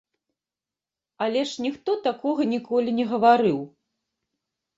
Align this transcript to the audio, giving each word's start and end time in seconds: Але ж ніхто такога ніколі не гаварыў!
Але 1.25 1.41
ж 1.49 1.65
ніхто 1.65 1.91
такога 2.07 2.41
ніколі 2.55 2.89
не 3.01 3.05
гаварыў! 3.13 3.59